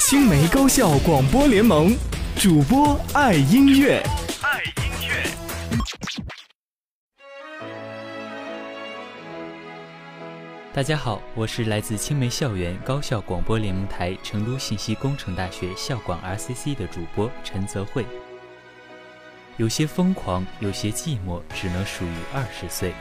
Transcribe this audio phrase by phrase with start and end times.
[0.00, 1.94] 青梅高校广播联盟
[2.34, 4.02] 主播爱音乐，
[4.40, 5.30] 爱音乐。
[10.72, 18.06] 大家好，我是来自青梅校园高校广播联盟台成都信息工程大学校广 RCC 的主播陈泽慧。
[19.58, 22.94] 有些疯狂，有些寂寞，只能属于二十岁。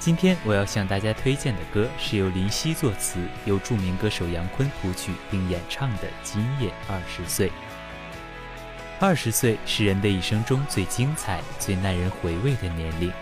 [0.00, 7.48] 今天我要向大家推荐的歌是由林夕作词，由著名歌手杨坤谱曲并演唱的《今夜二十岁》。
[8.98, 13.12] 二十岁是人的一生中最精彩、最耐人回味的年龄。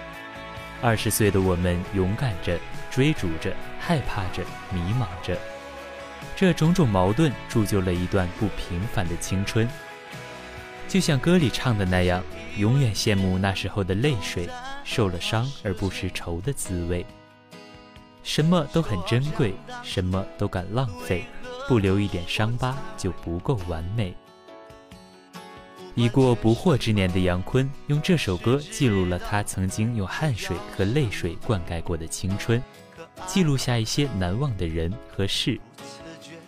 [0.81, 2.57] 二十岁的我们，勇敢着，
[2.93, 5.37] 追逐着，害怕着，迷茫着，
[6.37, 9.69] 这种种矛盾铸就了一段不平凡的青春。
[10.87, 12.23] 就像歌里唱的那样，
[12.57, 14.49] 永远羡慕那时候的泪水。
[14.89, 17.05] 受了伤而不失愁的滋味，
[18.23, 21.27] 什么都很珍贵，什么都敢浪费，
[21.69, 24.15] 不留一点伤疤就不够完美。
[25.95, 32.63] 已过不惑之年的杨坤，用这首歌记录了他曾经用汗水和泪水灌溉过的青春，
[33.27, 35.61] 记录下一些难忘的人和事，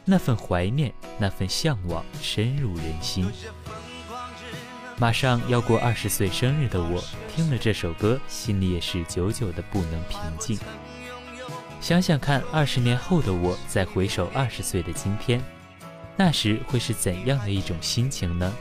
[0.02, 3.30] 那份怀念，那份向往，深入人心。
[5.00, 7.02] 马上要过二十岁生日的我，
[7.34, 10.58] 听了这首歌，心里也是久久的不能平静。
[11.80, 15.42] 想想看，二十年后的我，再回首二十岁的今天，
[16.18, 18.54] 那时会是怎样的一种心情呢？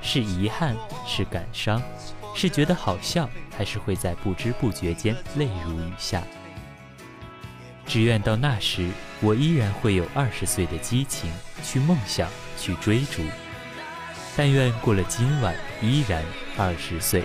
[0.00, 0.76] 是遗憾，
[1.08, 1.82] 是感伤，
[2.36, 6.22] 是觉得好笑，还是会在不知不觉间泪如雨下？
[7.84, 8.88] 只愿到那时，
[9.20, 11.32] 我依然会有二十岁的激情，
[11.64, 13.24] 去梦想，去追逐。
[14.36, 16.22] 但愿过了今晚，依然
[16.56, 17.22] 二十岁。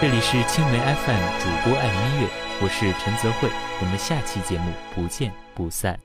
[0.00, 2.28] 这里是青梅 FM 主播爱音乐，
[2.62, 3.48] 我是陈泽慧，
[3.80, 5.98] 我们下期节目不见不散。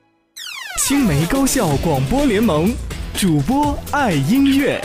[0.82, 2.74] 青梅高校广播联盟，
[3.16, 4.80] 主播爱音乐。